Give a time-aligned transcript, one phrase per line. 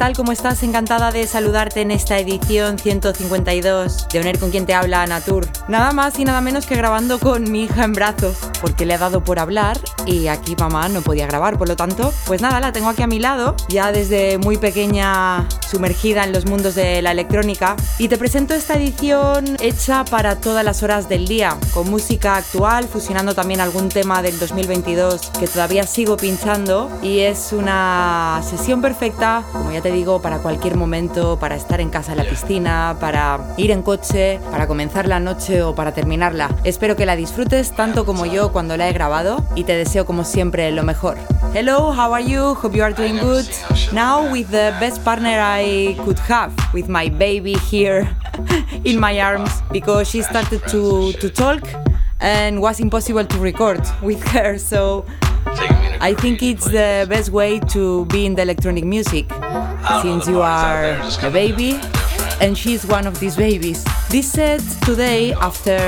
[0.00, 0.16] Tal?
[0.16, 0.62] ¿Cómo estás?
[0.62, 5.46] Encantada de saludarte en esta edición 152 de Oner con quien te habla Natur.
[5.68, 8.98] Nada más y nada menos que grabando con mi hija en brazos, porque le he
[8.98, 12.72] dado por hablar y aquí mamá no podía grabar, por lo tanto, pues nada, la
[12.72, 17.12] tengo aquí a mi lado, ya desde muy pequeña sumergida en los mundos de la
[17.12, 22.36] electrónica y te presento esta edición hecha para todas las horas del día, con música
[22.36, 28.80] actual, fusionando también algún tema del 2022 que todavía sigo pinchando y es una sesión
[28.80, 32.96] perfecta como ya te digo, para cualquier momento, para estar en casa en la piscina,
[33.00, 36.50] para ir en coche, para comenzar la noche o para terminarla.
[36.64, 40.24] Espero que la disfrutes tanto como yo cuando la he grabado y te deseo como
[40.24, 41.18] siempre lo mejor.
[41.54, 42.54] Hello, how are you?
[42.62, 43.44] Hope you are doing good.
[43.92, 45.59] Now with the best partner I
[46.04, 48.16] could have, with my baby here
[48.84, 51.62] in my arms, because she started to, to talk
[52.20, 55.04] and was impossible to record with her, so
[56.00, 59.26] I think it's the best way to be in the electronic music,
[60.02, 61.80] since you are a baby
[62.40, 63.84] and she's one of these babies.
[64.08, 65.78] This set today, after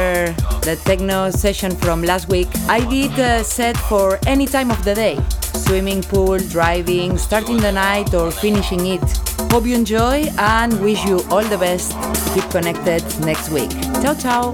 [0.62, 4.94] the techno session from last week, I did a set for any time of the
[4.94, 5.18] day
[5.54, 9.31] swimming pool, driving, starting the night, or finishing it.
[9.53, 11.92] Hope you enjoy and wish you all the best.
[12.33, 13.70] Keep connected next week.
[14.01, 14.52] Ciao, ciao.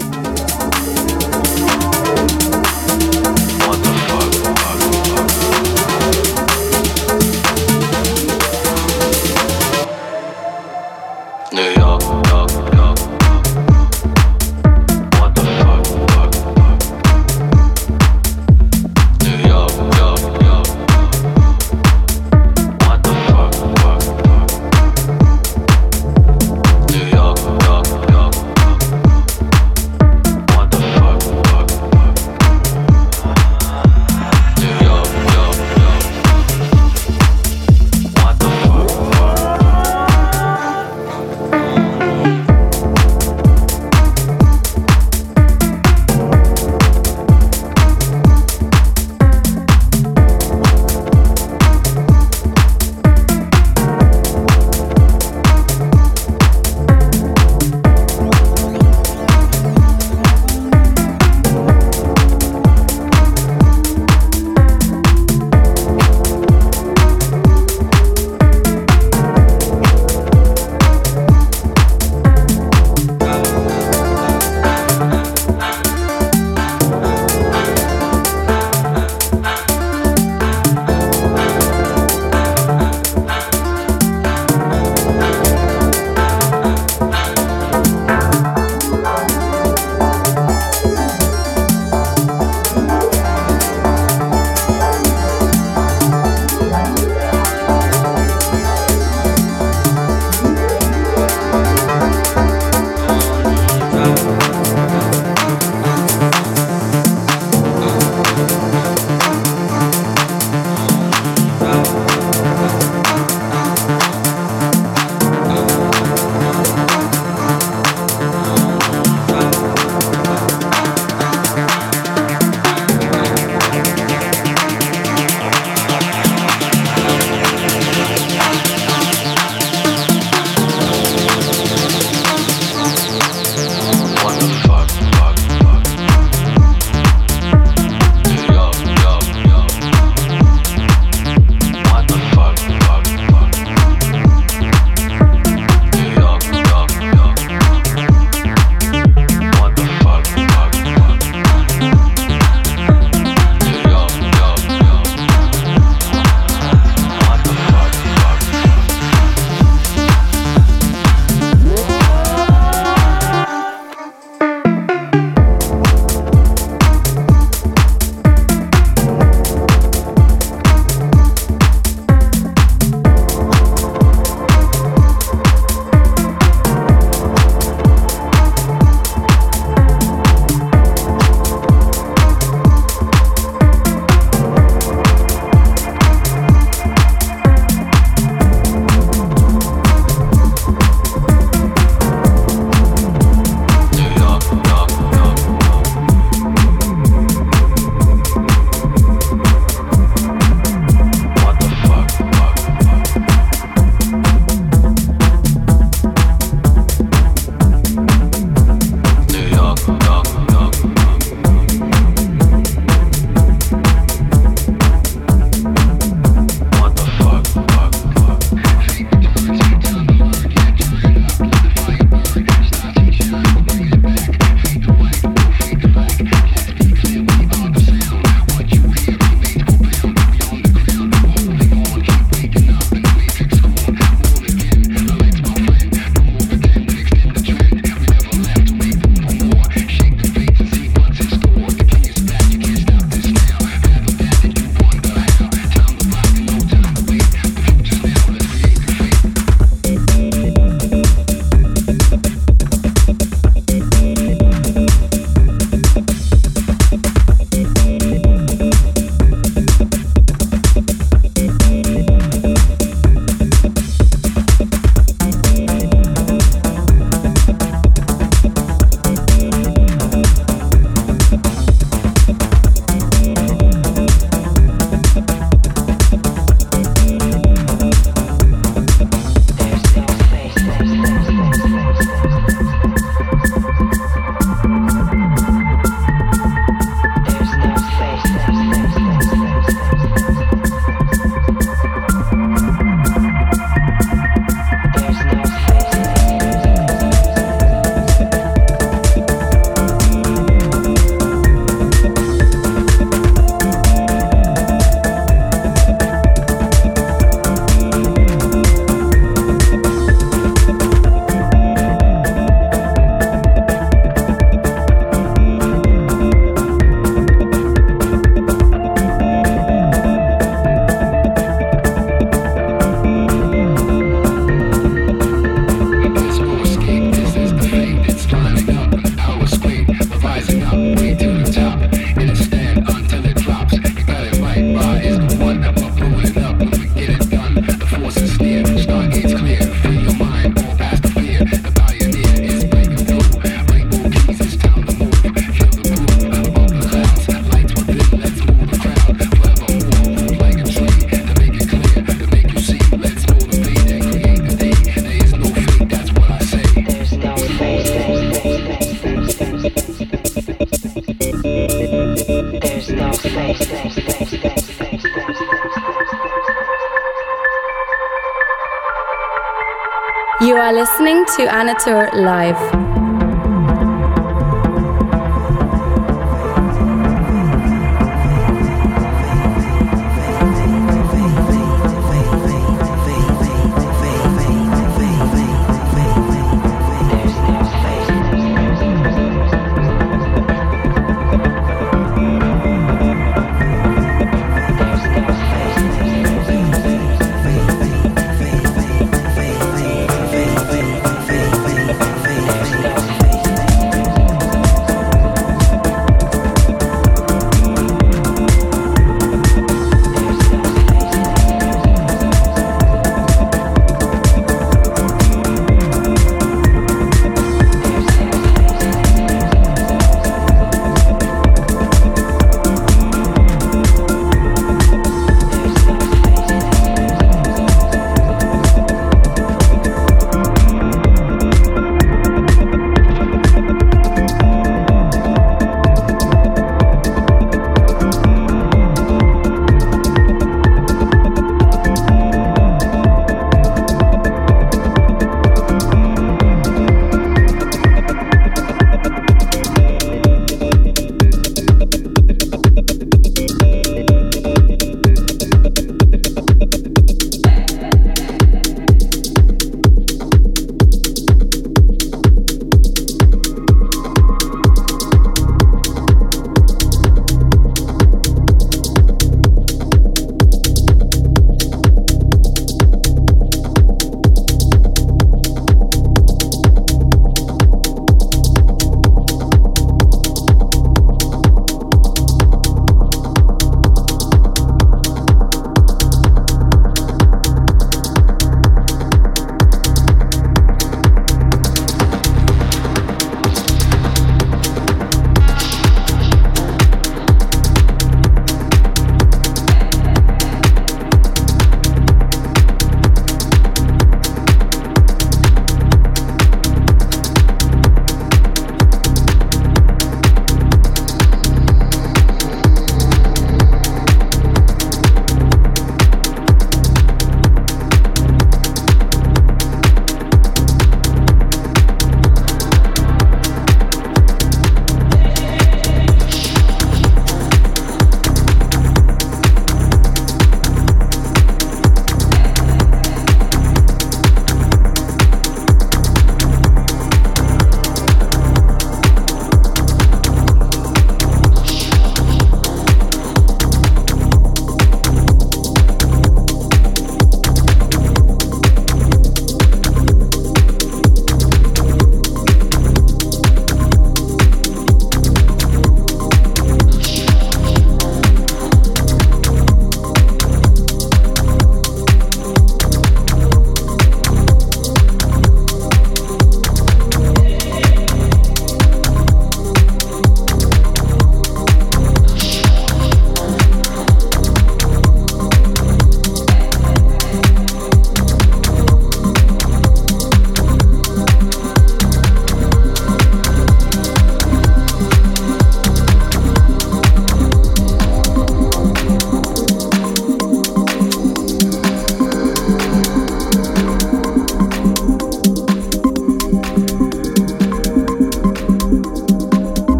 [371.36, 372.97] To Anatur Live.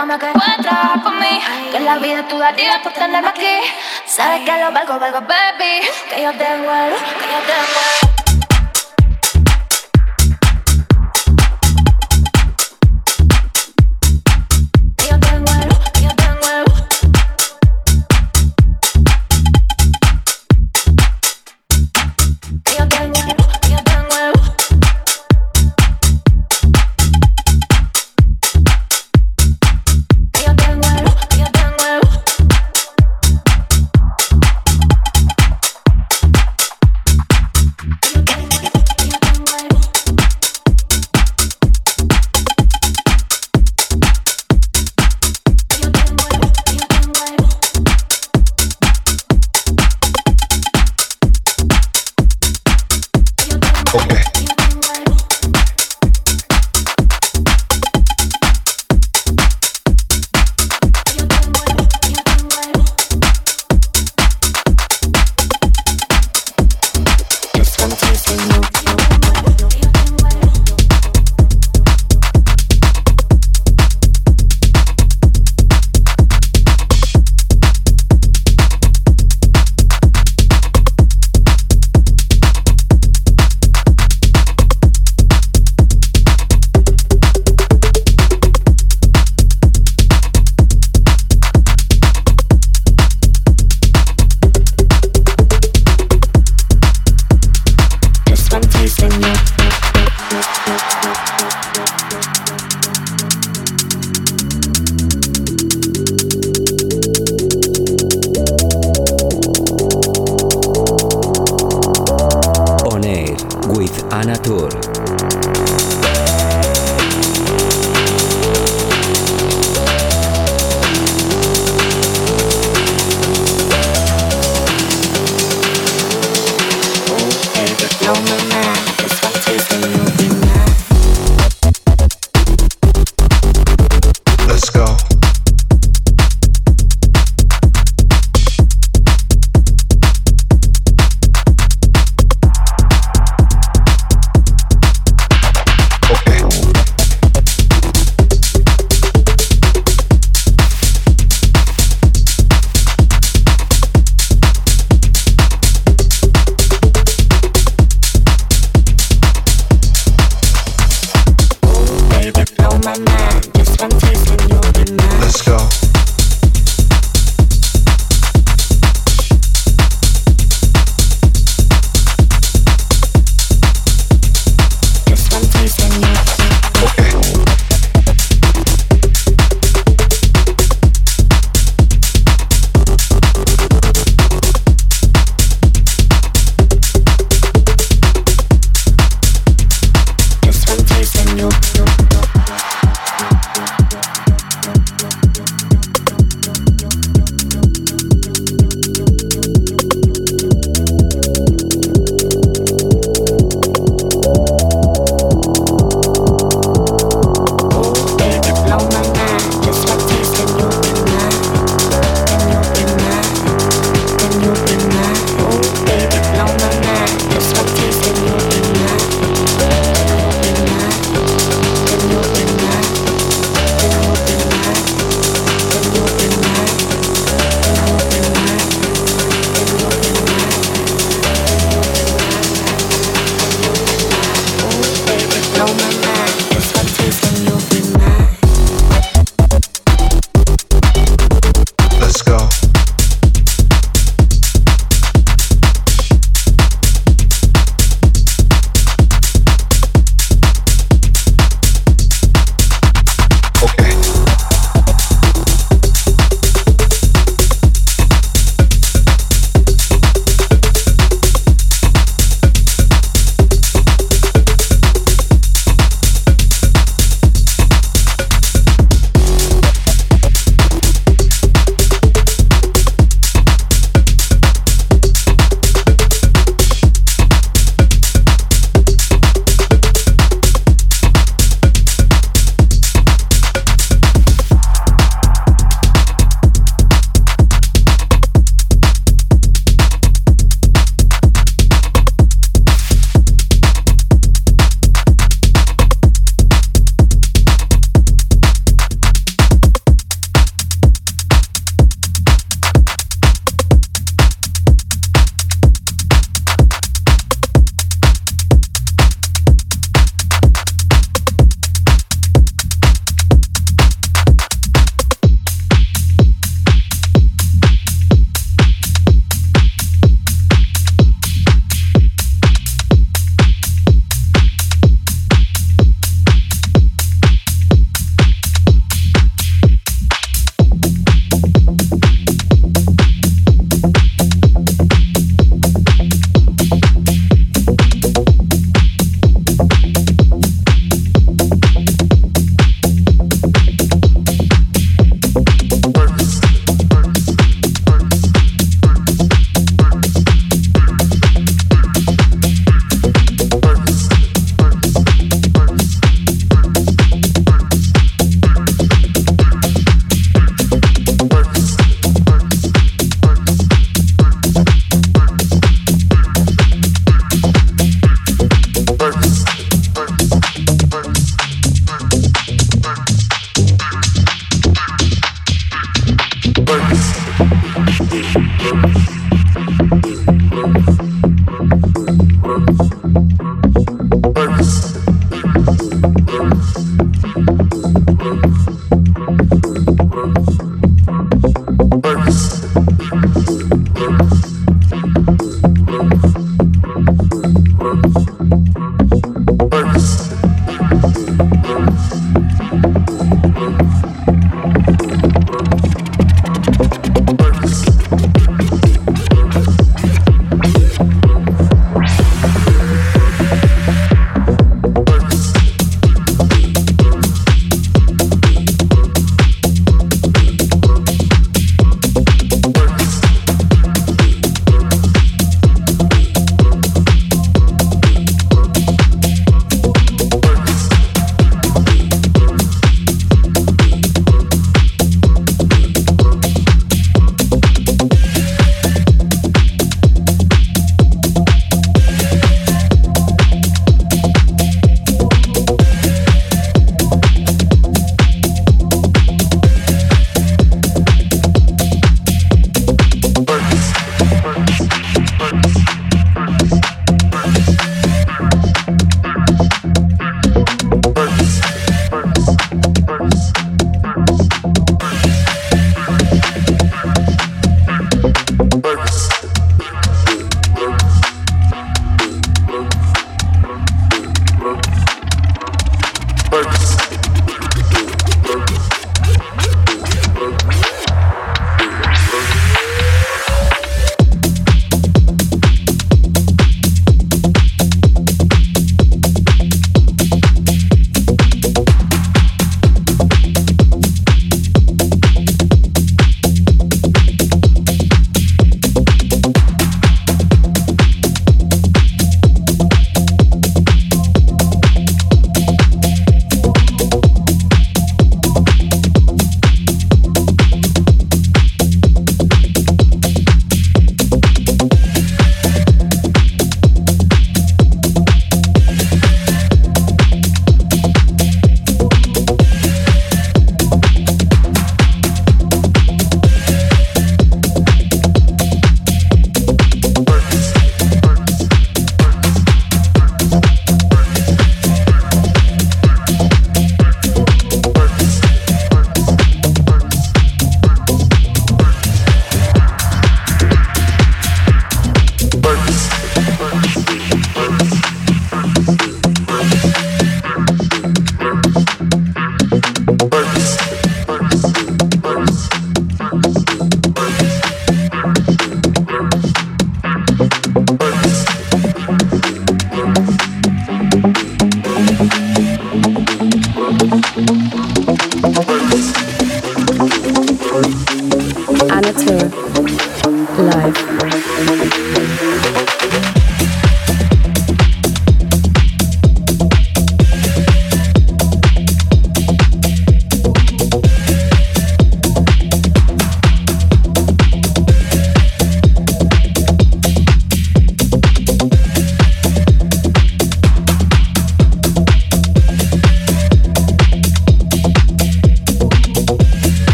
[0.00, 1.40] Que trabajar por mí.
[1.70, 3.60] Que la vida tú darías por tenerme aquí.
[4.06, 5.86] Sabes que lo valgo, valgo, baby.
[6.08, 7.89] Que yo te vuelvo, que yo te vuelvo.